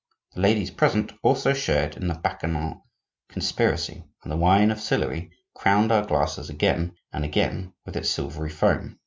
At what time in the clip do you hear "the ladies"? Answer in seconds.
0.33-0.71